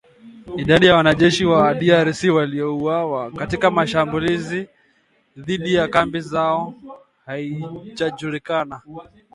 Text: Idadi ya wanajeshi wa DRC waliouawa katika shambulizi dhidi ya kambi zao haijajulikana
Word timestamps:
Idadi 0.57 0.85
ya 0.85 0.95
wanajeshi 0.95 1.45
wa 1.45 1.73
DRC 1.73 2.23
waliouawa 2.23 3.31
katika 3.31 3.87
shambulizi 3.87 4.67
dhidi 5.37 5.73
ya 5.73 5.87
kambi 5.87 6.19
zao 6.19 6.73
haijajulikana 7.25 8.81